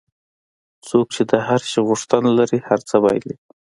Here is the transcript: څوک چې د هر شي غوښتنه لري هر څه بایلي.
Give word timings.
څوک 0.87 1.07
چې 1.15 1.23
د 1.31 1.33
هر 1.47 1.61
شي 1.69 1.79
غوښتنه 1.87 2.29
لري 2.39 2.59
هر 2.67 2.79
څه 2.89 2.95
بایلي. 3.03 3.35